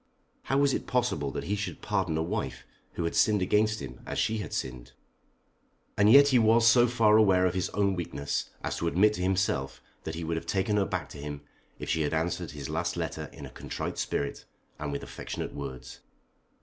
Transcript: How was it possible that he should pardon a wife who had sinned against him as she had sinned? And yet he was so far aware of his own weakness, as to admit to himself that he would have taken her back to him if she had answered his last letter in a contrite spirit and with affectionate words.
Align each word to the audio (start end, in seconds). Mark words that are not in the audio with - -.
How 0.45 0.57
was 0.57 0.73
it 0.73 0.87
possible 0.87 1.29
that 1.29 1.43
he 1.43 1.55
should 1.55 1.83
pardon 1.83 2.17
a 2.17 2.23
wife 2.23 2.65
who 2.93 3.03
had 3.03 3.15
sinned 3.15 3.43
against 3.43 3.79
him 3.81 4.01
as 4.03 4.17
she 4.17 4.39
had 4.39 4.51
sinned? 4.51 4.93
And 5.95 6.11
yet 6.11 6.29
he 6.29 6.39
was 6.39 6.65
so 6.67 6.87
far 6.87 7.17
aware 7.17 7.45
of 7.45 7.53
his 7.53 7.69
own 7.69 7.93
weakness, 7.93 8.49
as 8.63 8.77
to 8.77 8.87
admit 8.87 9.13
to 9.13 9.21
himself 9.21 9.79
that 10.03 10.15
he 10.15 10.23
would 10.23 10.37
have 10.37 10.47
taken 10.47 10.77
her 10.77 10.85
back 10.85 11.07
to 11.09 11.19
him 11.19 11.41
if 11.77 11.87
she 11.87 12.01
had 12.01 12.15
answered 12.15 12.49
his 12.49 12.67
last 12.67 12.97
letter 12.97 13.29
in 13.31 13.45
a 13.45 13.51
contrite 13.51 13.99
spirit 13.99 14.45
and 14.79 14.91
with 14.91 15.03
affectionate 15.03 15.53
words. 15.53 15.99